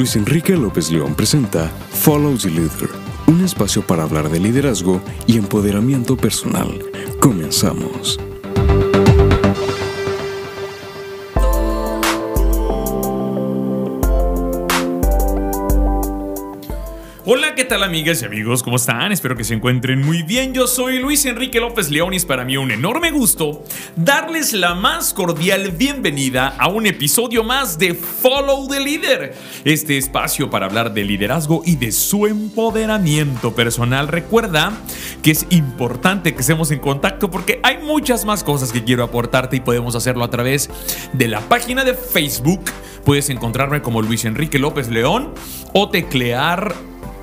[0.00, 2.88] Luis Enrique López León presenta Follow the Leader,
[3.26, 6.82] un espacio para hablar de liderazgo y empoderamiento personal.
[7.20, 8.18] Comenzamos.
[17.26, 18.62] Hola, ¿qué tal amigas y amigos?
[18.62, 19.12] ¿Cómo están?
[19.12, 20.54] Espero que se encuentren muy bien.
[20.54, 23.62] Yo soy Luis Enrique López León y es para mí un enorme gusto
[23.94, 29.34] darles la más cordial bienvenida a un episodio más de Follow the Leader,
[29.66, 34.08] este espacio para hablar de liderazgo y de su empoderamiento personal.
[34.08, 34.72] Recuerda
[35.22, 39.56] que es importante que estemos en contacto porque hay muchas más cosas que quiero aportarte
[39.56, 40.70] y podemos hacerlo a través
[41.12, 42.62] de la página de Facebook.
[43.04, 45.34] Puedes encontrarme como Luis Enrique López León
[45.74, 46.74] o teclear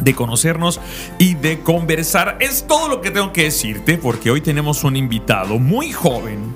[0.00, 0.80] de conocernos
[1.18, 2.36] y de conversar.
[2.40, 6.54] Es todo lo que tengo que decirte porque hoy tenemos un invitado muy joven.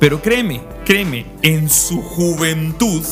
[0.00, 3.04] Pero créeme, créeme, en su juventud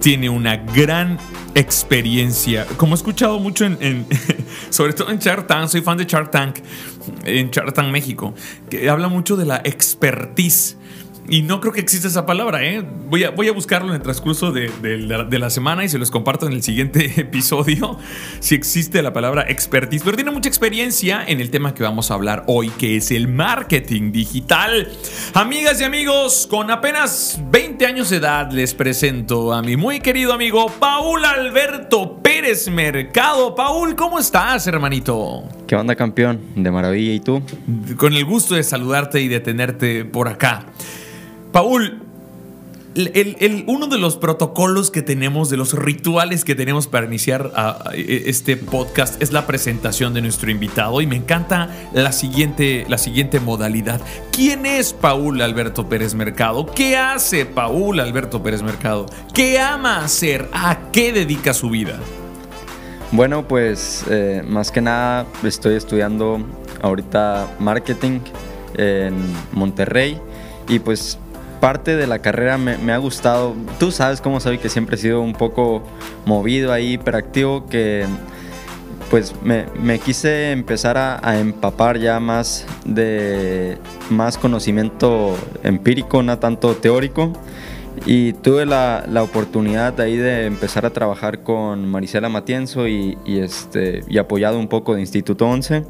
[0.00, 1.18] tiene una gran
[1.54, 2.66] experiencia.
[2.76, 4.06] Como he escuchado mucho en,
[4.70, 6.30] sobre todo en Shark soy fan de Shark
[7.24, 8.34] en Shark México,
[8.68, 10.77] que habla mucho de la expertise
[11.28, 12.82] y no creo que exista esa palabra, ¿eh?
[13.08, 16.46] Voy a, voy a buscarlo en el transcurso de, la, semana y se los comparto
[16.46, 17.98] en el siguiente episodio
[18.40, 20.02] si existe la palabra expertise.
[20.02, 23.28] Pero tiene mucha experiencia en el tema que vamos a hablar hoy, que es el
[23.28, 24.88] marketing digital.
[25.34, 30.32] Amigas y amigos, con apenas 20 años de edad les presento a mi muy querido
[30.32, 33.54] amigo Paul Alberto Pérez Mercado.
[33.54, 35.44] Paul, ¿cómo estás, hermanito?
[35.66, 36.40] ¿Qué onda, campeón?
[36.56, 37.42] De maravilla, ¿y tú?
[37.96, 40.64] Con el gusto de saludarte y de tenerte por acá.
[41.52, 42.02] Paul,
[43.66, 47.52] uno de los protocolos que tenemos, de los rituales que tenemos para iniciar
[47.94, 52.98] e, este podcast es la presentación de nuestro invitado y me encanta la siguiente, la
[52.98, 54.00] siguiente modalidad.
[54.32, 56.66] ¿Quién es Paul Alberto Pérez Mercado?
[56.66, 59.06] ¿Qué hace Paul Alberto Pérez Mercado?
[59.32, 60.48] ¿Qué ama hacer?
[60.52, 61.98] ¿A qué dedica su vida?
[63.12, 66.44] Bueno, pues eh, más que nada estoy estudiando
[66.82, 68.20] ahorita marketing
[68.76, 69.14] en
[69.52, 70.20] Monterrey
[70.68, 71.18] y pues
[71.60, 73.54] parte de la carrera me, ha gustado.
[73.78, 75.82] Tú sabes cómo soy, que siempre he sido un poco
[76.24, 78.06] movido ahí, hiperactivo, que
[79.10, 83.78] pues me, quise empezar a, empapar ya más de
[84.10, 87.32] más conocimiento empírico, no tanto teórico.
[88.06, 94.18] Y tuve la, oportunidad ahí de empezar a trabajar con Marisela Matienzo y, este, y
[94.18, 95.84] apoyado un poco de Instituto 11.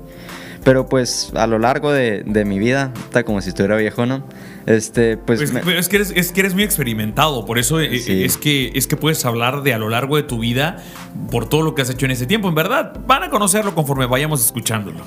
[0.64, 4.22] Pero pues a lo largo de, mi vida, está como si estuviera viejo, ¿no?
[4.68, 8.36] Este, pues, pues es, que eres, es que eres muy experimentado, por eso eh, es,
[8.36, 10.84] que, es que puedes hablar de a lo largo de tu vida
[11.30, 12.50] por todo lo que has hecho en ese tiempo.
[12.50, 14.98] En verdad, van a conocerlo conforme vayamos escuchándolo.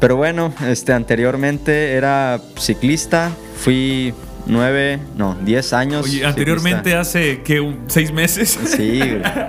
[0.00, 4.14] Pero bueno, este, anteriormente era ciclista, fui
[4.46, 6.04] nueve, no, diez años.
[6.04, 7.76] Oye, anteriormente hace, ¿qué?
[7.88, 8.58] ¿Seis meses?
[8.64, 9.00] Sí,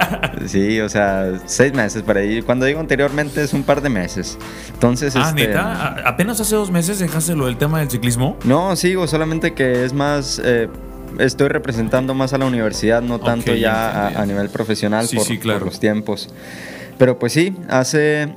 [0.45, 2.43] sí, o sea, seis meses para ir.
[2.43, 4.37] Cuando digo anteriormente es un par de meses.
[4.73, 5.95] Entonces, ah, este, ¿neta?
[6.05, 8.37] ¿Apenas hace dos meses dejaste lo del tema del ciclismo?
[8.43, 10.41] No, sigo, solamente que es más...
[10.43, 10.67] Eh,
[11.19, 15.59] estoy representando más a la universidad, no tanto ya a, nivel profesional por, sí, claro.
[15.59, 16.29] por los tiempos.
[16.97, 18.35] Pero pues sí, hace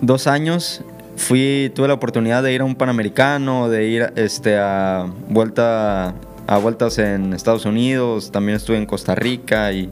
[0.00, 0.82] dos años
[1.18, 6.14] fui, tuve la oportunidad de ir a un Panamericano, de ir este, a, vuelta,
[6.46, 9.90] a vueltas en Estados Unidos, también estuve en Costa Rica y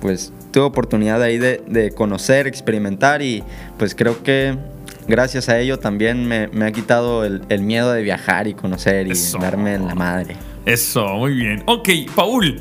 [0.00, 3.44] pues tuve oportunidad ahí de, de conocer, experimentar y
[3.78, 4.56] pues creo que
[5.08, 9.08] gracias a ello también me, me ha quitado el, el, miedo de viajar y conocer
[9.08, 10.36] y darme en la madre.
[10.64, 11.62] Eso, muy bien.
[11.66, 12.60] Ok, Paul,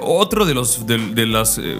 [0.00, 1.76] otro de los, de, de las, eh,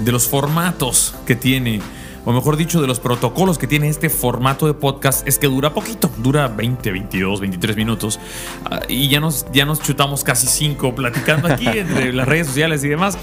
[0.00, 1.80] de los formatos que tiene
[2.26, 5.72] o mejor dicho, de los protocolos que tiene este formato de podcast es que dura
[5.72, 8.18] poquito, dura 20, 22, 23 minutos
[8.64, 12.82] ah, y ya nos, ya nos chutamos casi 5 platicando aquí entre las redes sociales
[12.82, 13.16] y demás.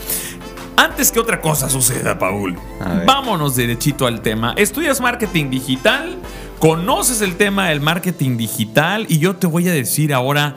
[0.77, 2.57] Antes que otra cosa suceda, Paul,
[3.05, 4.53] vámonos derechito al tema.
[4.57, 6.15] Estudias marketing digital,
[6.59, 10.55] conoces el tema del marketing digital y yo te voy a decir ahora,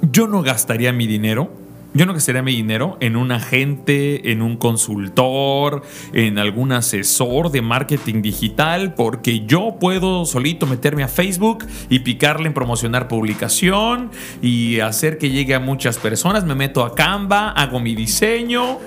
[0.00, 1.65] yo no gastaría mi dinero
[1.96, 5.80] Yo no gastaría mi dinero en un agente, en un consultor,
[6.12, 12.48] en algún asesor de marketing digital, porque yo puedo solito meterme a Facebook y picarle
[12.48, 14.10] en promocionar publicación
[14.42, 16.44] y hacer que llegue a muchas personas.
[16.44, 18.78] Me meto a Canva, hago mi diseño,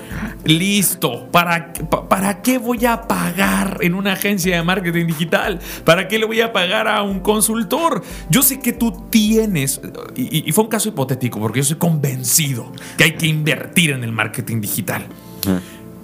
[0.44, 1.26] listo.
[1.32, 1.72] ¿Para,
[2.08, 5.58] ¿Para qué voy a pagar en una agencia de marketing digital?
[5.84, 8.04] ¿Para qué le voy a pagar a un consultor?
[8.28, 9.80] Yo sé que tú tienes,
[10.14, 12.70] y, y fue un caso hipotético, porque yo soy convencido
[13.00, 15.06] que hay que invertir en el marketing digital.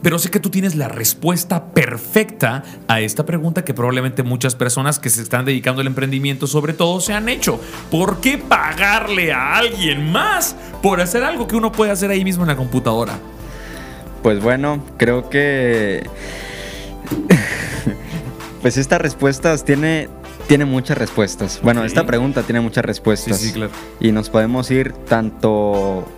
[0.00, 4.98] Pero sé que tú tienes la respuesta perfecta a esta pregunta que probablemente muchas personas
[4.98, 7.60] que se están dedicando al emprendimiento sobre todo se han hecho.
[7.90, 12.44] ¿Por qué pagarle a alguien más por hacer algo que uno puede hacer ahí mismo
[12.44, 13.18] en la computadora?
[14.22, 16.08] Pues bueno, creo que...
[18.62, 20.08] pues estas respuestas tiene,
[20.48, 21.60] tiene muchas respuestas.
[21.62, 23.36] Bueno, esta pregunta tiene muchas respuestas.
[23.36, 23.72] Sí, sí, claro.
[24.00, 26.08] Y nos podemos ir tanto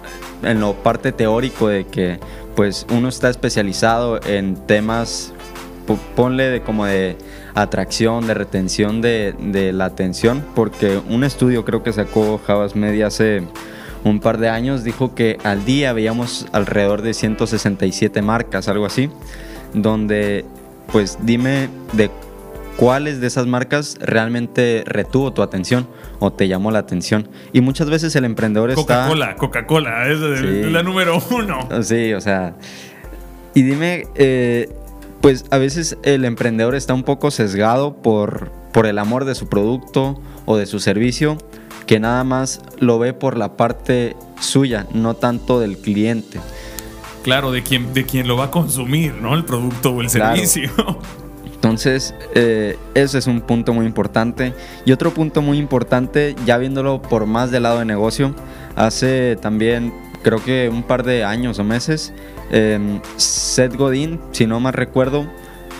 [0.42, 2.18] en lo parte teórico de que
[2.56, 5.32] pues uno está especializado en temas,
[5.86, 7.16] po- ponle de como de
[7.54, 13.08] atracción, de retención de, de la atención, porque un estudio creo que sacó Javas Media
[13.08, 13.42] hace
[14.04, 19.10] un par de años dijo que al día veíamos alrededor de 167 marcas, algo así,
[19.74, 20.44] donde
[20.92, 22.10] pues dime de
[22.78, 25.86] cuáles de esas marcas realmente retuvo tu atención
[26.20, 27.28] o te llamó la atención.
[27.52, 28.82] Y muchas veces el emprendedor está...
[28.82, 30.70] Coca-Cola, Coca-Cola, es Sí.
[30.70, 31.68] la número uno.
[31.82, 32.54] Sí, o sea.
[33.54, 34.68] Y dime, eh,
[35.20, 39.48] pues a veces el emprendedor está un poco sesgado por, por el amor de su
[39.48, 41.36] producto o de su servicio,
[41.86, 46.38] que nada más lo ve por la parte suya, no tanto del cliente.
[47.24, 49.34] Claro, de quien, de quien lo va a consumir, ¿no?
[49.34, 50.36] El producto o el Claro.
[50.36, 50.70] servicio.
[51.58, 54.54] Entonces, eh, ese es un punto muy importante.
[54.84, 58.32] Y otro punto muy importante, ya viéndolo por más del lado de negocio,
[58.76, 62.12] hace también, creo que un par de años o meses,
[62.52, 65.26] eh, Seth Godin, si no mal recuerdo,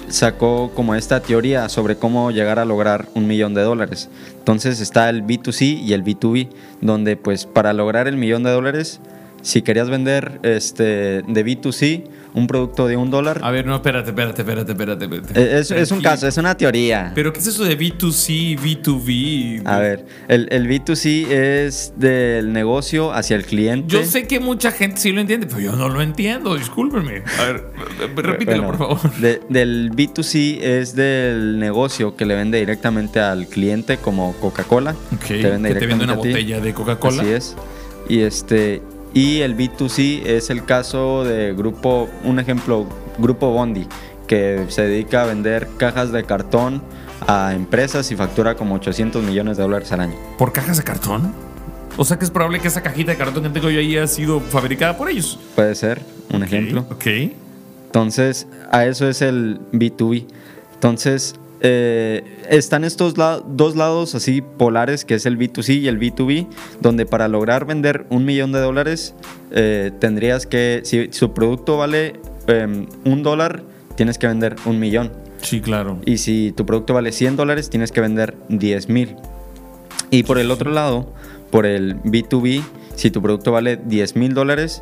[0.09, 4.09] sacó como esta teoría sobre cómo llegar a lograr un millón de dólares.
[4.37, 6.49] Entonces está el B2C y el B2B,
[6.81, 9.01] donde pues para lograr el millón de dólares,
[9.43, 12.05] si querías vender este, de B2C
[12.35, 15.05] un producto de un dólar, A ver, no, espérate, espérate, espérate, espérate.
[15.07, 15.41] espérate.
[15.41, 17.11] eh, es, es un caso, es una teoría.
[17.15, 19.63] Pero ¿qué es eso de B2C, B2B?
[19.65, 23.89] A ver, el, el B2C es del negocio hacia el cliente.
[23.89, 27.23] Yo sé que mucha gente sí lo entiende, pero yo no lo entiendo, discúlpenme.
[27.41, 27.65] A ver,
[28.17, 29.15] repítelo, Bueno, por favor.
[29.21, 34.95] de- del B2C es del negocio que le vende directamente al cliente, como Coca-Cola.
[35.15, 36.29] Ok, que te vende una directamente a ti.
[36.29, 37.23] botella de Coca-Cola.
[37.23, 37.57] Así es.
[38.09, 38.83] Y este
[39.15, 42.87] y el B2C es el caso de grupo, un ejemplo,
[43.19, 43.87] Grupo Bondi,
[44.27, 46.83] que se dedica a vender cajas de cartón
[47.27, 50.15] a empresas y factura como 800 millones de dólares al año.
[50.37, 51.33] ¿Por cajas de cartón?
[51.97, 54.07] O sea que es probable que esa cajita de cartón que tengo yo ahí haya
[54.07, 55.39] sido fabricada por ellos.
[55.57, 56.01] Puede ser
[56.33, 56.87] un ejemplo.
[56.91, 57.07] Ok.
[57.87, 60.27] Entonces, a eso es el B2B.
[60.75, 65.99] Entonces, eh, están estos la- dos lados así polares, que es el B2C y el
[65.99, 66.47] B2B,
[66.81, 69.15] donde para lograr vender un millón de dólares,
[69.51, 72.15] eh, tendrías que, si su producto vale
[72.47, 73.63] em, un dólar,
[73.97, 75.13] tienes que vender un millón.
[75.43, 75.99] Sí, claro.
[76.07, 79.17] Y si tu producto vale 100 dólares, tienes que vender 10 mil.
[80.11, 81.13] Y por el otro lado,
[81.51, 82.63] por el B2B,
[82.95, 84.81] si tu producto vale 10 mil dólares,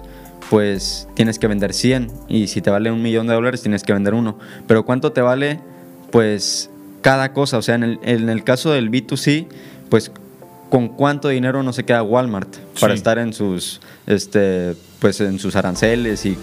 [0.48, 2.10] pues tienes que vender 100.
[2.28, 4.38] Y si te vale un millón de dólares, tienes que vender uno.
[4.66, 5.58] Pero ¿cuánto te vale?
[6.10, 6.70] Pues
[7.02, 7.58] cada cosa.
[7.58, 9.46] O sea, en el, en el caso del B2C,
[9.88, 10.10] pues
[10.70, 12.98] con cuánto dinero no se queda Walmart para Sí.
[12.98, 16.36] estar en sus, este, pues en sus aranceles y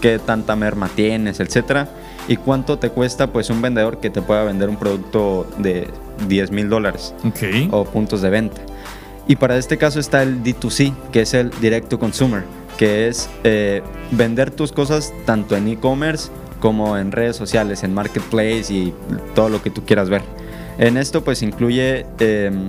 [0.00, 1.88] qué tanta merma tienes, etcétera.
[2.28, 5.88] Y cuánto te cuesta pues un vendedor que te pueda vender un producto de
[6.28, 7.14] 10 mil dólares
[7.70, 8.60] o puntos de venta.
[9.28, 12.44] Y para este caso está el D2C, que es el Direct to Consumer,
[12.78, 13.82] que es eh,
[14.12, 18.94] vender tus cosas tanto en e-commerce como en redes sociales, en marketplace y
[19.34, 20.22] todo lo que tú quieras ver.
[20.78, 22.68] En esto pues incluye, em,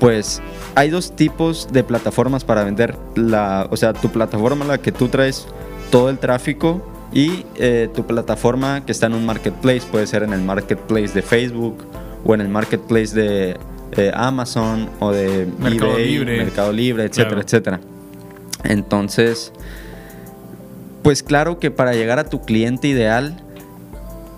[0.00, 0.40] pues
[0.74, 5.08] hay dos tipos de plataformas para vender la, o sea, tu plataforma la que tú
[5.08, 5.46] traes
[5.90, 10.32] todo el tráfico y eh, tu plataforma que está en un marketplace, puede ser en
[10.32, 11.84] el marketplace de Facebook
[12.24, 13.56] o en el marketplace de
[13.96, 16.36] eh, Amazon o de Mercado eBay, Libre.
[16.38, 17.42] Mercado Libre, etcétera, Claro.
[17.42, 17.80] etcétera.
[18.64, 19.52] Entonces,
[21.02, 23.36] pues claro que para llegar a tu cliente ideal,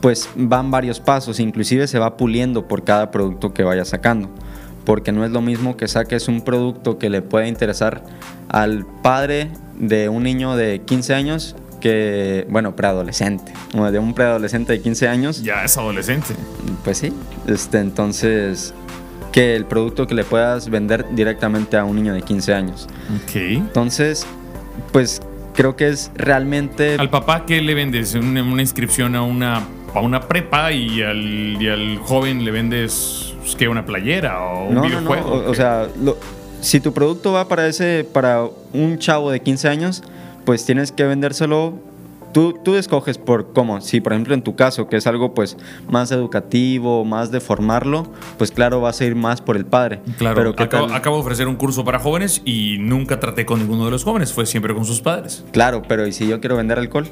[0.00, 4.28] pues van varios pasos, inclusive se va puliendo por cada producto que vayas sacando,
[4.84, 8.02] porque no es lo mismo que saques un producto que le pueda interesar
[8.48, 14.72] al padre de un niño de 15 años que, bueno, preadolescente, o de un preadolescente
[14.72, 16.34] de 15 años, Ya es adolescente.
[16.82, 17.12] pues sí,
[17.46, 18.72] este, entonces,
[19.32, 22.88] que el producto que le puedas vender directamente a un niño de 15 años.
[23.24, 23.36] Ok.
[23.36, 24.26] Entonces,
[24.92, 25.20] pues
[25.54, 26.96] creo que es realmente...
[26.98, 28.14] Al papá, ¿qué le vendes?
[28.14, 29.62] Una, una inscripción a una,
[29.94, 33.68] a una prepa y al, y al joven le vendes pues, ¿qué?
[33.68, 35.28] una playera o un no, no, videojuego.
[35.30, 36.16] no, o, o sea, lo-
[36.60, 38.42] si tu producto va para ese, para
[38.72, 40.02] un chavo de 15 años,
[40.44, 41.74] pues tienes que vendérselo.
[42.34, 43.80] Tú, tú escoges por cómo.
[43.80, 45.56] Si, por ejemplo, en tu caso, que es algo pues
[45.88, 50.00] más educativo, más de formarlo, pues claro, vas a ir más por el padre.
[50.18, 53.84] Claro, Pero ¿qué acabo, de ofrecer un curso para jóvenes y nunca traté con ninguno
[53.84, 55.44] de los jóvenes, fue siempre con sus padres.
[55.52, 57.08] Claro, pero ¿y si yo quiero vender alcohol?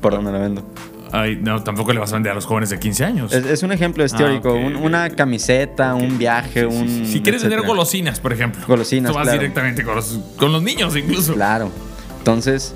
[0.00, 0.62] ¿Por dónde lo vendo?
[1.10, 3.32] Ay, no, tampoco le vas a vender a los jóvenes de 15 años.
[3.32, 4.50] Es, es un ejemplo, es teórico.
[4.50, 6.88] Ah, un- una camiseta, un viaje, un.
[7.06, 7.66] si quieres vender etcétera.
[7.66, 8.62] golosinas, por ejemplo.
[8.66, 9.38] Golosinas, Tú vas claro.
[9.40, 11.34] directamente con los, con los niños incluso.
[11.34, 11.70] Claro.
[12.18, 12.72] Entonces,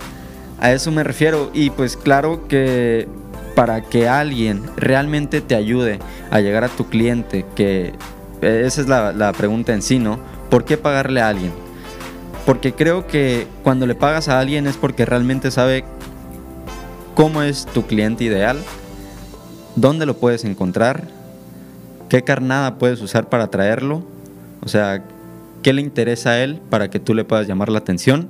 [0.61, 1.51] a eso me refiero.
[1.53, 3.09] Y pues claro que
[3.55, 5.99] para que alguien realmente te ayude
[6.31, 7.95] a llegar a tu cliente, que
[8.43, 10.19] esa es la, la pregunta en sí, ¿no?
[10.51, 11.53] ¿Por qué pagarle a alguien?
[12.45, 15.85] Porque creo que cuando le pagas a alguien es porque realmente sabe
[17.15, 18.59] cómo es tu cliente ideal,
[19.75, 21.09] dónde lo puedes encontrar,
[22.09, 24.05] qué carnada puedes usar para atraerlo,
[24.63, 25.03] o sea,
[25.63, 28.29] qué le interesa a él para que tú le puedas llamar la atención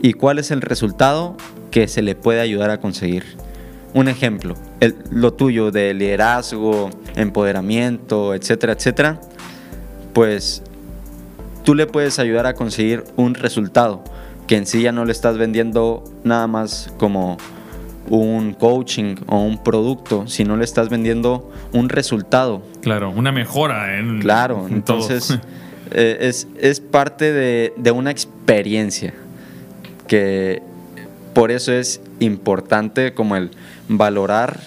[0.00, 1.36] y cuál es el resultado
[1.70, 3.24] que se le puede ayudar a conseguir.
[3.94, 9.20] Un ejemplo, el- lo tuyo de liderazgo, empoderamiento, etcétera, etcétera,
[10.12, 10.62] pues
[11.64, 14.02] tú le puedes ayudar a conseguir un resultado
[14.46, 17.36] que en sí ya no le estás vendiendo nada más como
[18.08, 24.20] un coaching o un producto, sino le estás vendiendo un resultado Claro, una mejora en.
[24.20, 24.96] Claro, en todo.
[24.98, 25.38] entonces
[25.90, 29.12] eh, es, es parte de, de una experiencia
[30.08, 30.60] que
[31.34, 33.50] por eso es importante como el
[33.88, 34.58] valorar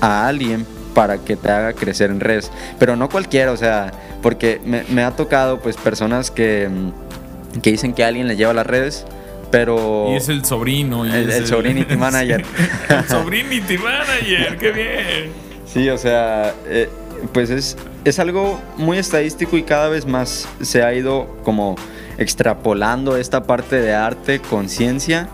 [0.00, 2.50] a alguien para que te haga crecer en redes.
[2.78, 7.70] Pero no cualquiera, o sea, porque me, me ha tocado pues personas que, mm, que
[7.72, 9.04] dicen que alguien le lleva las redes,
[9.50, 10.08] pero...
[10.12, 11.04] Y es el sobrino.
[11.06, 12.44] y El- el sobrinity manager.
[12.88, 15.32] el sobrinity manager, qué bien.
[15.66, 16.88] Sí, o sea, eh,
[17.34, 21.76] pues es, es algo muy estadístico y cada vez más se ha ido como
[22.18, 25.28] extrapolando esta parte de arte, conciencia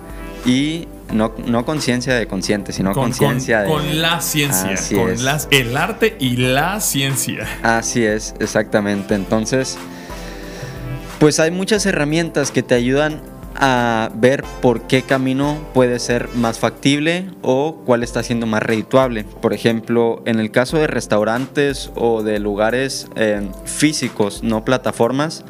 [0.46, 3.88] y no, no conciencia de consciente, sino Con, conciencia con- de...
[3.90, 5.22] con la ciencia, Así con es.
[5.22, 7.46] las, el arte y la ciencia.
[7.62, 9.14] Así es, exactamente.
[9.14, 9.76] Entonces,
[11.18, 13.20] pues hay muchas herramientas que te ayudan
[13.54, 19.24] a ver por qué camino puede ser más factible o cuál está siendo más redituable.
[19.24, 25.44] Por ejemplo, en el caso de restaurantes o de lugares eh, físicos, no plataformas,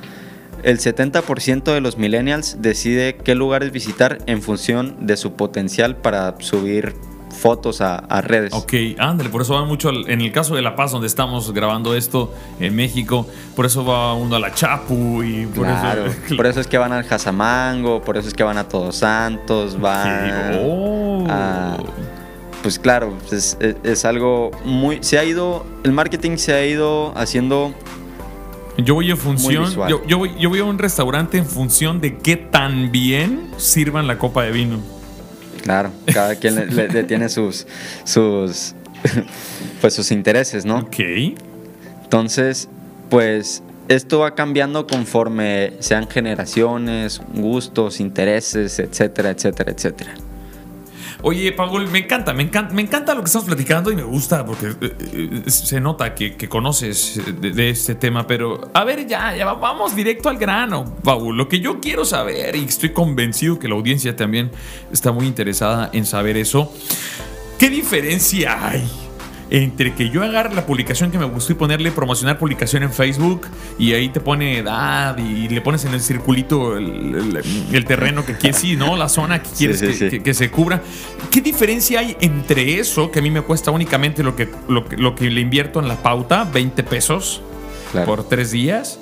[0.62, 6.35] el 70% de los millennials decide qué lugares visitar en función de su potencial para
[6.40, 6.95] subir
[7.40, 8.52] fotos a, a redes.
[8.52, 11.52] Ok, ándale, por eso va mucho, al- en el caso de La Paz, donde estamos
[11.52, 13.26] grabando esto en México,
[13.57, 16.16] por eso va uno a la Chapu y por Claro, eso...
[16.37, 19.81] por eso es que van al Jazamango, por eso es que van a Todos Santos,
[19.81, 21.26] van Oh.
[21.28, 21.78] a...
[22.62, 24.99] Pues claro, es, es- es algo muy...
[25.02, 27.75] Se ha ido, el marketing se ha ido haciendo...
[28.78, 29.90] Yo voy en función, visual.
[29.90, 34.06] yo, yo voy, yo voy a un restaurante en función de qué tan bien sirvan
[34.06, 34.78] la copa de vino.
[35.62, 37.66] Claro, cada quien le, le- le tiene sus...
[38.04, 38.74] sus
[39.80, 40.78] pues sus intereses, ¿no?
[40.78, 40.98] Ok.
[42.04, 42.68] Entonces,
[43.10, 50.14] pues esto va cambiando conforme sean generaciones, gustos, intereses, etcétera, etcétera, etcétera.
[51.24, 54.44] Oye, Paul, me encanta, me encanta, me encanta lo que estás platicando y me gusta
[54.44, 54.96] porque eh,
[55.46, 59.54] eh, se nota que, conoces de, de este tema, pero a ver, ya, ya va-
[59.54, 61.36] vamos directo al grano, Paul.
[61.36, 64.50] Lo que yo quiero saber y estoy convencido que la audiencia también
[64.92, 66.72] está muy interesada en saber eso.
[67.58, 68.84] ¿Qué diferencia hay
[69.54, 73.42] entre que yo agarre la publicación que me gustó y ponerle promocionar publicación en Facebook
[73.78, 78.25] y ahí te pone edad y le pones en el circulito el, el- el terreno
[78.25, 78.97] que quieres, sí, ¿no?
[78.97, 80.09] La zona que quieres sí, que, sí.
[80.11, 80.82] que- que se cubra.
[81.30, 85.14] ¿Qué diferencia hay entre eso, que a mí me cuesta únicamente lo que, lo lo
[85.14, 87.42] que le invierto en la pauta, 20 pesos
[87.92, 88.06] Claro.
[88.06, 88.99] por tres días?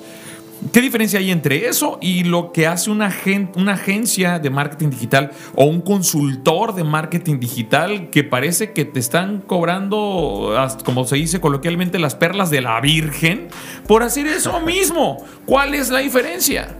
[0.71, 3.11] ¿Qué diferencia hay entre eso y lo que hace una,
[3.55, 8.99] una agencia de marketing digital o un consultor de marketing digital que parece que te
[8.99, 13.47] están cobrando, como se dice coloquialmente, las perlas de la Virgen
[13.87, 15.17] por hacer eso mismo?
[15.47, 16.77] ¿Cuál es la diferencia?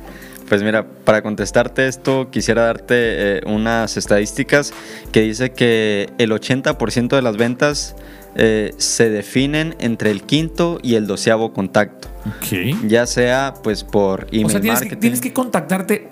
[0.52, 4.74] Pues mira, para contestarte esto, quisiera darte eh, unas estadísticas
[5.14, 7.96] que dice que el 80% de las ventas
[8.36, 12.76] eh, se definen entre el quinto y el doceavo contacto, Ok.
[12.86, 15.00] ya sea pues por email O sea, tienes que, marketing.
[15.00, 16.10] tienes que contactarte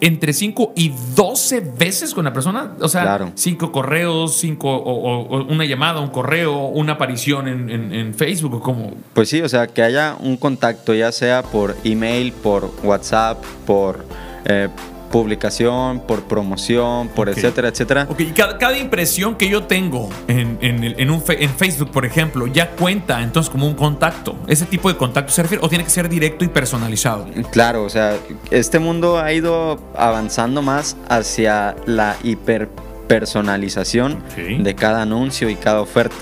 [0.00, 2.72] entre 5 y 12 veces con la persona.
[2.80, 3.32] O sea, Claro.
[3.34, 8.14] 5 correos, cinco o, o- o una llamada, un correo, una aparición en, en- en
[8.14, 8.92] Facebook o como.
[9.14, 14.04] Pues sí, o sea, que haya un contacto, ya sea por email, por WhatsApp, por,
[14.46, 14.68] eh,
[15.10, 17.36] publicación, por promoción, por Ok.
[17.36, 18.06] etcétera, etcétera.
[18.08, 21.50] Ok, y cada, cada impresión que yo tengo en, en el- en un fe- en
[21.50, 24.36] Facebook, por ejemplo, ya cuenta entonces como un contacto.
[24.46, 27.26] ¿Ese tipo de contacto se refiere o tiene que ser directo y personalizado?
[27.50, 28.16] Claro, o sea,
[28.50, 34.62] este mundo ha ido avanzando más hacia la hiperpersonalización Ok.
[34.62, 36.14] de cada anuncio y cada oferta.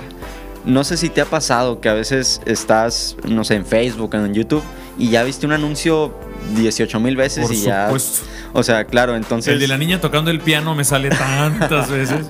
[0.64, 4.34] No sé si te ha pasado que a veces estás, no sé, en Facebook, en
[4.34, 4.62] YouTube
[4.98, 6.12] y ya viste un anuncio
[6.56, 7.86] 18 mil veces Por y ya...
[7.86, 8.26] supuesto.
[8.54, 9.52] O sea, claro, entonces...
[9.52, 12.26] El de la niña tocando el piano me sale tantas veces.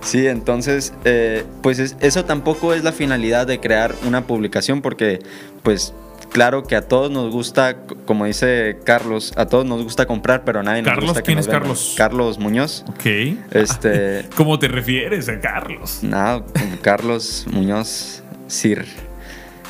[0.00, 5.18] Sí, entonces, eh, pues es- eso tampoco es la finalidad de crear una publicación porque,
[5.62, 5.92] pues,
[6.32, 10.60] claro que a todos nos gusta, como dice Carlos, a todos nos gusta comprar, pero
[10.60, 11.52] a nadie nos Carlos, gusta que ¿quién nos es.
[11.52, 11.94] Carlos?
[11.96, 12.84] Carlos Muñoz.
[12.88, 13.04] Ok.
[13.50, 15.98] Este, ¿Cómo te refieres a Carlos?
[16.02, 16.44] no,
[16.80, 18.86] Carlos Muñoz, Sir.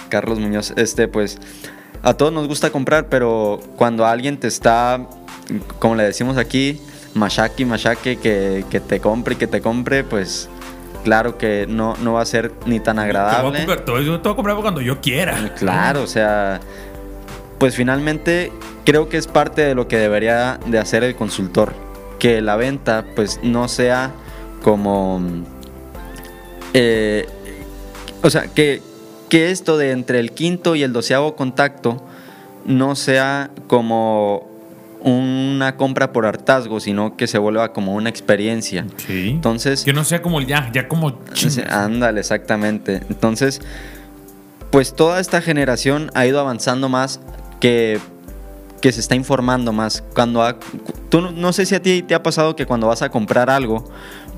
[0.08, 1.38] Carlos Muñoz, este, pues,
[2.02, 5.00] a todos nos gusta comprar, pero cuando alguien te está,
[5.78, 6.80] como le decimos aquí,
[7.14, 10.48] machaque, machaque, que, que te compre y que te compre, pues,
[11.04, 13.58] claro que no, no va a ser ni tan Te voy a agradable.
[13.58, 15.54] comprar, te voy- te voy a comprar cuando yo quiera.
[15.58, 16.60] Claro, o sea,
[17.58, 18.52] pues finalmente
[18.84, 21.72] creo que es parte de lo que debería de hacer el consultor,
[22.18, 24.12] que la venta pues no sea
[24.62, 25.20] como,
[26.74, 27.26] eh,
[28.22, 28.82] o sea, que,
[29.28, 32.02] que esto de entre el quinto y el doceavo contacto
[32.64, 34.46] no sea como
[35.00, 38.84] una compra por hartazgo, sino que se vuelva como una experiencia.
[38.92, 39.08] Ok.
[39.10, 41.72] Entonces, Que no sea como el ya, ya como Sí, chingas.
[41.72, 43.02] Ándale, exactamente.
[43.08, 43.60] Entonces,
[44.70, 47.20] pues toda esta generación ha ido avanzando más
[47.60, 48.00] que,
[48.80, 50.02] que se está informando más.
[50.14, 50.56] Cuando ha-
[51.08, 53.88] tú no sé si a ti te ha pasado que cuando vas a comprar algo,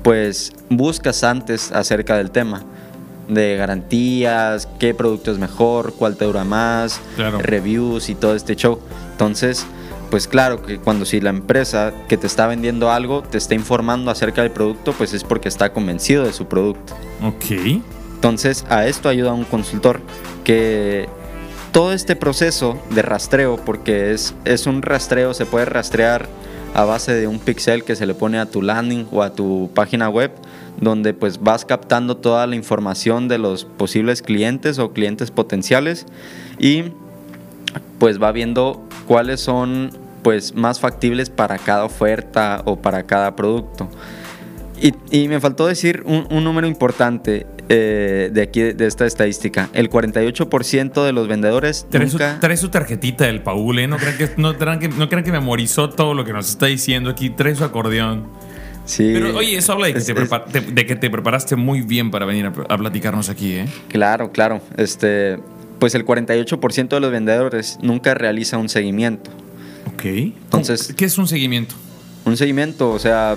[0.03, 2.63] pues buscas antes acerca del tema
[3.27, 7.39] de garantías, qué producto es mejor, cuál te dura más, Claro.
[7.39, 8.79] reviews y todo este show.
[9.11, 9.65] Entonces,
[10.09, 14.11] pues claro que cuando si la empresa que te está vendiendo algo te está informando
[14.11, 16.93] acerca del producto, pues es porque está convencido de su producto.
[17.23, 17.51] Ok.
[18.15, 20.01] Entonces, a esto ayuda un consultor
[20.43, 21.07] que
[21.71, 26.27] todo este proceso de rastreo, porque es, es un rastreo, se puede rastrear
[26.73, 29.69] a base de un pixel que se le pone a tu landing o a tu
[29.73, 30.31] página web,
[30.79, 36.05] donde pues vas captando toda la información de los posibles clientes o clientes potenciales
[36.57, 36.85] y
[37.99, 39.91] pues va viendo cuáles son
[40.23, 43.89] pues más factibles para cada oferta o para cada producto.
[44.81, 49.69] Y, y me faltó decir un, un número importante eh, de aquí, de esta estadística.
[49.73, 52.37] El 48% de los vendedores Trae su, nunca...
[52.41, 53.87] trae su tarjetita del Paul, ¿eh?
[53.87, 56.65] No crean, que, no, crean que, no crean que memorizó todo lo que nos está
[56.65, 57.29] diciendo aquí.
[57.29, 58.27] Trae su acordeón.
[58.85, 60.13] Sí, Pero oye, eso habla de que, es- te,
[60.59, 63.65] es- de, que te preparaste muy bien para venir a, a platicarnos aquí, ¿eh?
[63.89, 64.61] Claro, claro.
[64.77, 65.37] Este,
[65.79, 69.29] pues el 48% de los vendedores nunca realiza un seguimiento.
[69.93, 70.05] Ok.
[70.05, 71.75] Entonces- ¿Qué es un seguimiento?
[72.25, 73.35] Un seguimiento, o sea,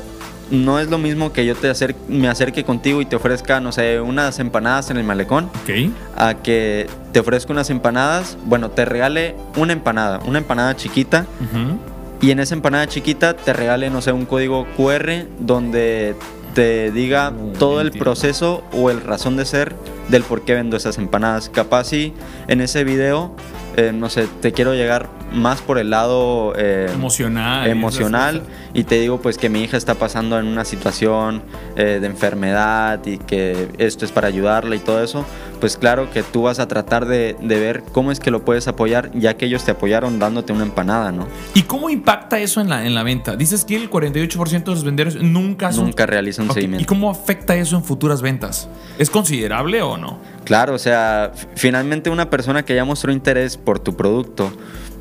[0.51, 3.73] no es lo mismo que yo te acer- me acerque contigo y te ofrezca, no
[3.73, 5.45] sé, unas empanadas en el malecón.
[5.63, 5.91] Ok.
[6.17, 11.79] a que te ofrezca unas empanadas, bueno, te regale una empanada, una empanada chiquita, Ujú.
[12.21, 16.15] Y en esa empanada chiquita te regale, no sé, un código QR donde
[16.55, 18.05] te diga Uh, todo el entiendo.
[18.05, 19.75] proceso o el razón de ser
[20.09, 21.49] del por qué vendo esas empanadas.
[21.49, 22.15] Capaz si
[22.47, 23.35] en ese video,
[23.77, 27.69] eh, no sé, te quiero llegar más por el lado eh, Emocional.
[27.69, 31.43] emocional y te digo pues que mi hija está pasando en una situación
[31.75, 35.25] eh, de enfermedad y que esto es para ayudarla y todo eso,
[35.61, 38.69] pues claro que tú vas a tratar de, de ver cómo es que lo puedes
[38.69, 41.27] apoyar ya que ellos te apoyaron dándote una empanada, ¿no?
[41.55, 43.37] ¿Y cómo impacta eso en la, en la venta?
[43.37, 46.87] Dices que el 48% de los vendedores nunca son- Nunca realiza un Ok, ¿Y seguimiento.
[46.89, 48.69] cómo afecta eso en futuras ventas?
[48.99, 50.19] ¿Es considerable o no?
[50.45, 54.53] Claro, o sea, finalmente una persona que ya mostró interés por tu producto,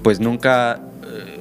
[0.02, 0.80] pues nunca,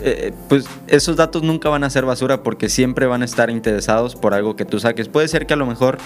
[0.00, 4.16] eh, pues esos datos nunca van a ser basura porque siempre van a estar interesados
[4.16, 5.08] por algo que tú saques.
[5.08, 5.98] Puede ser que a lo mejor,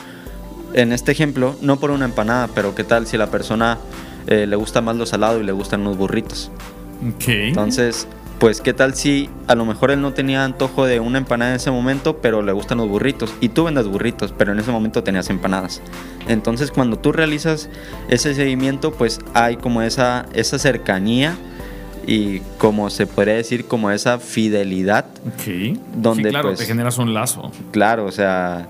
[0.77, 3.79] en este ejemplo, no por una empanada, pero qué tal si la persona
[4.27, 6.51] eh, le gusta más lo salado y le gustan los burritos.
[7.15, 7.29] Ok.
[7.29, 8.07] Entonces,
[8.39, 11.57] pues qué tal si a lo mejor él no tenía antojo de una empanada en
[11.57, 13.33] ese momento, pero le gustan los burritos.
[13.41, 15.81] Y tú vendes burritos, pero en ese momento tenías empanadas.
[16.29, 17.71] Entonces, cuando tú realizas
[18.09, 21.37] ese seguimiento, pues hay como esa, esa cercanía
[22.07, 25.07] y como se podría decir, como esa fidelidad.
[25.27, 25.79] Ok.
[25.97, 27.51] Donde, sí, claro, pues- te generas un lazo.
[27.73, 28.69] Claro, o sea,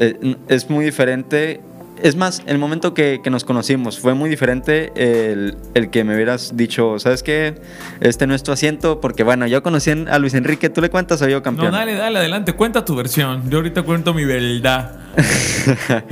[0.00, 1.60] eh, es muy diferente.
[2.02, 6.14] Es más, el momento que, que nos conocimos fue muy diferente el, el que me
[6.14, 7.56] hubieras dicho, ¿sabes qué?
[8.00, 11.20] Este no es tu asiento, porque bueno, yo conocí a Luis Enrique, ¿tú le cuentas
[11.20, 11.72] o yo No, campeón?
[11.72, 12.54] dale, dale, adelante.
[12.54, 13.50] Cuenta tu versión.
[13.50, 14.98] Yo ahorita cuento mi verdad.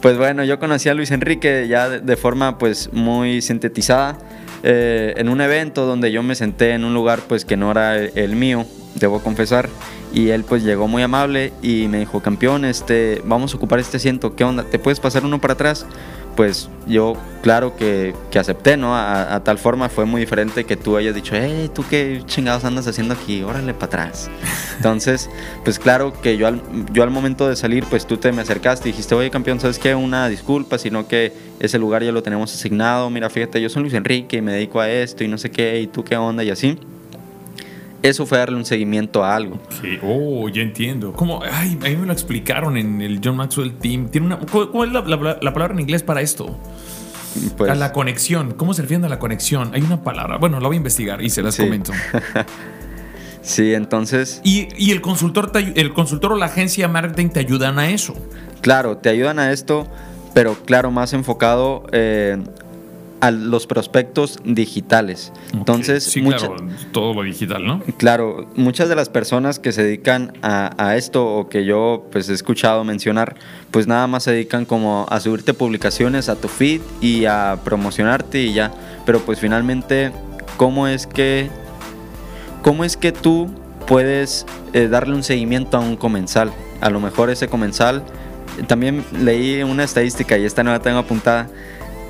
[0.00, 4.18] Pues bueno, yo conocí a Luis Enrique ya de, de forma pues muy sintetizada
[4.62, 7.96] eh, en un evento donde yo me senté en un lugar pues que no era
[7.96, 9.68] el, el mío debo confesar.
[10.12, 13.96] Y él pues llegó muy amable y me dijo, campeón, este, vamos a ocupar este
[13.96, 14.62] asiento, ¿qué onda?
[14.64, 15.86] ¿Te puedes pasar uno para atrás?
[16.36, 18.94] Pues yo, claro que, que acepté, ¿no?
[18.94, 22.64] A, a, tal forma fue muy diferente que tú hayas dicho, hey, ¿tú qué chingados
[22.64, 23.42] andas haciendo aquí?
[23.42, 24.30] Órale para atrás.
[24.76, 25.30] Entonces,
[25.62, 26.60] pues claro que yo al,
[26.92, 29.78] yo al momento de salir, pues tú te me acercaste y dijiste, oye, campeón, ¿sabes
[29.78, 29.94] qué?
[29.94, 33.10] Una disculpa, sino que ese lugar ya lo tenemos asignado.
[33.10, 35.80] Mira, fíjate, yo soy Luis Enrique y me dedico a esto y no sé qué,
[35.80, 36.78] y tú qué onda y así
[38.04, 39.58] eso fue darle un seguimiento a algo.
[39.80, 39.98] Sí.
[40.02, 41.12] Oh, ya entiendo.
[41.12, 44.08] Como, ay, a mí me lo explicaron en el John Maxwell Team.
[44.10, 46.56] Tiene una, ¿Cuál es la, la, la palabra en inglés para esto?
[47.56, 48.52] Pues, a la conexión.
[48.52, 49.70] ¿Cómo se refiere a la conexión?
[49.74, 50.36] Hay una palabra.
[50.38, 51.64] Bueno, la voy a investigar y se las Sí.
[51.64, 51.92] comento.
[53.42, 57.78] sí, entonces, Y, y el consultor, te el consultor o la agencia marketing te ayudan
[57.78, 58.14] a eso.
[58.60, 59.86] claro, te ayudan a esto,
[60.32, 62.38] pero claro, más enfocado eh,
[63.24, 65.32] a los prospectos digitales.
[65.54, 66.56] Entonces, sí, mucha- claro,
[66.92, 67.80] todo lo digital, ¿no?
[67.96, 72.28] Claro, muchas de las personas que se dedican a, a esto o que yo pues
[72.28, 73.36] he escuchado mencionar,
[73.70, 78.42] pues nada más se dedican como a subirte publicaciones a tu feed y a promocionarte
[78.42, 78.72] y ya.
[79.06, 80.12] Pero pues finalmente,
[80.58, 81.48] ¿cómo es que,
[82.62, 83.48] cómo es que tú
[83.86, 86.52] puedes eh, darle un seguimiento a un comensal?
[86.82, 88.02] A lo mejor ese comensal,
[88.66, 91.48] también leí una estadística y esta no la tengo apuntada,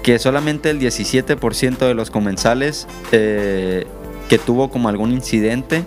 [0.04, 3.86] que solamente el 17% de los comensales eh,
[4.28, 5.82] que tuvo como algún incidente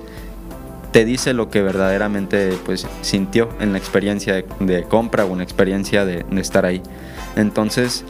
[0.92, 5.38] te dice lo que verdaderamente pues sintió en la experiencia de, de compra o en
[5.38, 6.82] la experiencia de, de estar ahí.
[7.36, 8.06] Entonces,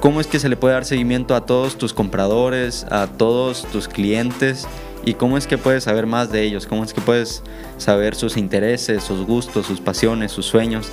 [0.00, 3.86] ¿cómo es que se le puede dar seguimiento a todos tus compradores, a todos tus
[3.86, 4.66] clientes?
[5.04, 6.66] ¿Y cómo es que puedes saber más de ellos?
[6.66, 7.44] ¿Cómo es que puedes
[7.78, 10.90] saber sus intereses, sus gustos, sus pasiones, sus sueños?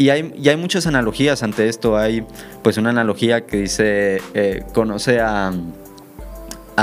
[0.00, 1.98] Y hay, y hay muchas analogías ante esto.
[1.98, 2.24] Hay
[2.62, 5.52] pues una analogía que dice, eh, conoce a,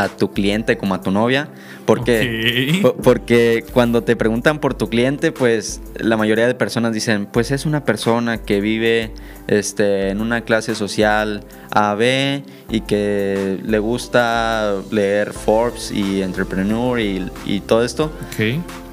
[0.04, 1.50] a tu cliente como a tu novia.
[1.86, 7.52] Porque, porque cuando te preguntan por tu cliente, pues la mayoría de personas dicen, pues
[7.52, 9.12] es una persona que vive
[9.48, 17.26] este, en una clase social AB y que le gusta leer Forbes y Entrepreneur y,
[17.46, 18.12] y todo esto.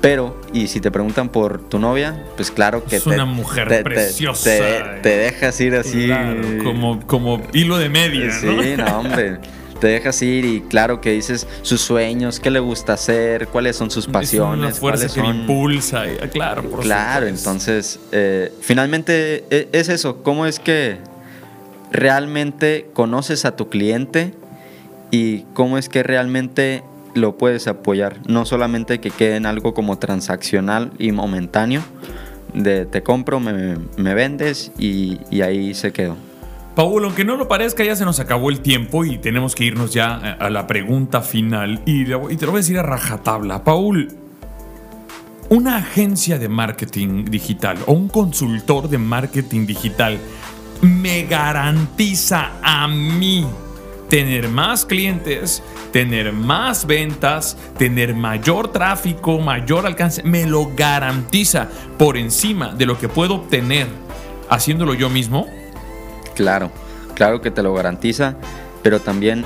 [0.00, 3.68] Pero, y si te preguntan por tu novia, pues claro que Es te, una mujer
[3.68, 4.50] te- preciosa.
[4.50, 6.06] Te, te dejas ir así.
[6.06, 8.84] Claro, como, como hilo de media, Sí, ¿no?
[8.84, 9.38] no, hombre.
[9.84, 13.90] Te dejas ir y claro que dices sus sueños, qué le gusta hacer, cuáles son
[13.90, 15.26] sus Es una pasiones, fuerza que son.
[15.40, 16.06] impulsa.
[16.06, 20.96] y- ah, Claro, por Claro, entonces, eh, finalmente e- es eso, ¿cómo es que
[21.92, 24.32] realmente conoces a tu cliente
[25.10, 26.82] y cómo es que realmente
[27.14, 28.16] lo puedes apoyar?
[28.26, 31.82] No solamente que quede en algo como transaccional y momentáneo,
[32.54, 36.16] de te compro, me, me vendes y, y ahí se quedó.
[36.74, 39.92] Paul, aunque no lo parezca, ya se nos acabó el tiempo y tenemos que irnos
[39.92, 41.80] ya a a la pregunta final.
[41.86, 43.62] Y te lo voy a decir a rajatabla.
[43.62, 44.08] Paul,
[45.50, 50.18] una agencia de marketing digital o un consultor de marketing digital
[50.82, 53.46] me garantiza a mí
[54.08, 60.22] tener más clientes, tener más ventas, tener mayor tráfico, mayor alcance.
[60.22, 63.86] Me lo garantiza por encima de lo que puedo obtener
[64.48, 65.46] haciéndolo yo mismo.
[66.34, 66.70] Claro,
[67.14, 68.36] claro que te lo garantiza,
[68.82, 69.44] pero también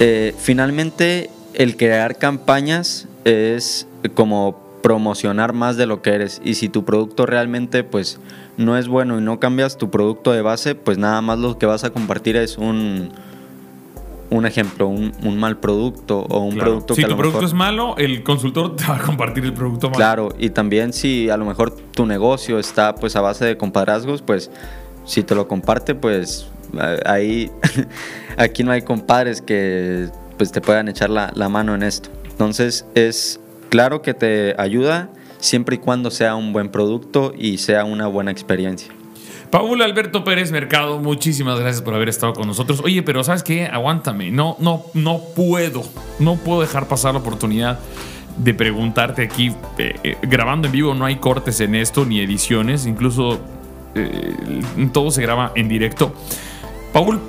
[0.00, 6.68] eh, finalmente el crear campañas es como promocionar más de lo que eres y si
[6.68, 8.20] tu producto realmente pues
[8.56, 11.66] no es bueno y no cambias tu producto de base pues nada más lo que
[11.66, 13.10] vas a compartir es un
[14.30, 16.70] un ejemplo un, un mal producto o un Claro.
[16.70, 19.52] producto si que a tu producto es malo, el consultor te va a compartir el
[19.54, 19.96] producto malo.
[19.96, 24.22] Claro, y también si a lo mejor tu negocio está pues a base de compadrazgos,
[24.22, 24.50] pues
[25.08, 26.46] si te lo comparte, pues
[27.06, 27.50] ahí
[28.36, 32.10] aquí no hay compadres que pues te puedan echar la, la mano en esto.
[32.30, 33.40] Entonces es
[33.70, 38.30] claro que te ayuda siempre y cuando sea un buen producto y sea una buena
[38.30, 38.92] experiencia.
[39.50, 42.82] Paul Alberto Pérez Mercado, muchísimas gracias por haber estado con nosotros.
[42.84, 43.64] Oye, pero ¿sabes qué?
[43.64, 44.30] Aguántame.
[44.30, 45.82] No, no, no puedo.
[46.18, 47.78] No puedo dejar pasar la oportunidad
[48.36, 49.54] de preguntarte aquí.
[49.78, 52.84] eh, eh, grabando en vivo no hay cortes en esto ni ediciones.
[52.84, 53.40] Incluso
[53.94, 56.12] eh, todo se graba en directo.
[56.92, 57.20] Paul,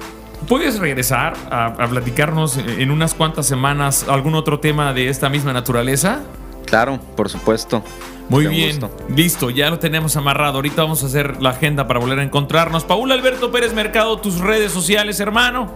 [0.48, 5.54] ¿puedes regresar a, a platicarnos en unas cuantas semanas algún otro tema de esta misma
[5.54, 6.22] naturaleza?
[6.66, 7.84] Claro, por supuesto.
[8.30, 8.92] Muy bien, gusto.
[9.16, 10.58] listo, ya lo tenemos amarrado.
[10.58, 12.84] Ahorita vamos a hacer la agenda para volver a encontrarnos.
[12.84, 15.72] Paul Alberto Pérez Mercado, tus redes sociales, hermano.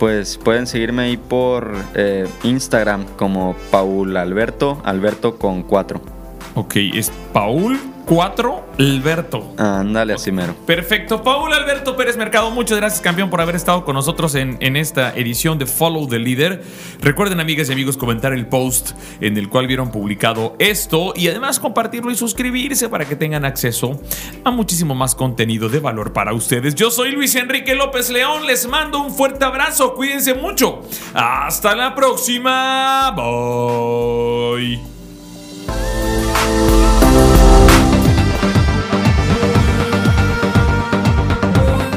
[0.00, 6.21] Pues pueden seguirme ahí por eh, Instagram como Paul Alberto, Alberto con 4.
[6.54, 9.54] Ok, es Paul 4 Alberto.
[9.56, 10.54] Ándale, así mero.
[10.66, 11.22] Perfecto.
[11.22, 15.14] Paul Alberto Pérez Mercado, muchas gracias, campeón, por haber estado con nosotros en, en, esta
[15.14, 16.62] edición de Follow the Leader.
[17.00, 21.60] Recuerden, amigas y amigos, comentar el post en el cual vieron publicado esto y además
[21.60, 24.00] compartirlo y suscribirse para que tengan acceso
[24.44, 26.74] a muchísimo más contenido de valor para ustedes.
[26.74, 30.82] Yo soy Luis Enrique López León, les mando un fuerte abrazo, cuídense mucho.
[31.14, 33.10] Hasta la próxima.
[33.16, 34.80] Bye.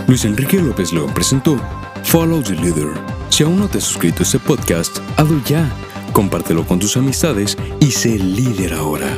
[0.07, 1.59] Luis Enrique López León presentó
[2.03, 2.87] Follow the Leader.
[3.29, 5.69] Si aún no te has suscrito a este podcast, hazlo ya,
[6.13, 9.17] compártelo con tus amistades y sé líder ahora.